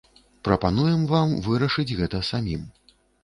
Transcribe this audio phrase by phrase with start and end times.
[0.47, 2.67] Прапануем вам вырашыць гэта самім.